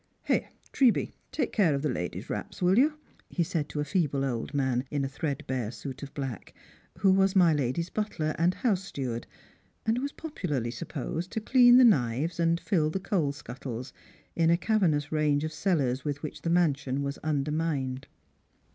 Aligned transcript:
Here, 0.23 0.49
Treby, 0.73 1.11
take 1.31 1.51
care 1.53 1.75
of 1.75 1.83
the 1.83 1.89
ladies' 1.89 2.27
wraps, 2.27 2.59
will 2.59 2.75
you," 2.79 2.97
he 3.29 3.43
said 3.43 3.69
to 3.69 3.79
a 3.79 3.85
feeble 3.85 4.25
old 4.25 4.51
man 4.51 4.83
in 4.89 5.05
a 5.05 5.07
threadbare 5.07 5.69
suit 5.69 6.01
of 6.01 6.11
black, 6.15 6.55
who 6.97 7.13
Avas 7.13 7.35
my 7.35 7.53
lady's 7.53 7.91
butler 7.91 8.33
and 8.39 8.55
house 8.55 8.83
steward, 8.83 9.27
and 9.85 9.99
was 9.99 10.11
popularly 10.11 10.71
supposed 10.71 11.29
to 11.33 11.39
clean 11.39 11.77
the 11.77 11.83
knives 11.85 12.39
and 12.39 12.59
fill 12.59 12.89
the 12.89 12.99
coal 12.99 13.31
(Bcuttles 13.31 13.91
in 14.35 14.49
a, 14.49 14.57
cavernous 14.57 15.11
range 15.11 15.43
of 15.43 15.53
cellars 15.53 16.03
with 16.03 16.23
which 16.23 16.41
the 16.41 16.49
mansion 16.49 17.03
was 17.03 17.19
undermined. 17.19 18.07